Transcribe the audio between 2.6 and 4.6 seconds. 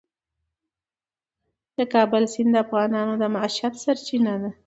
افغانانو د معیشت سرچینه ده.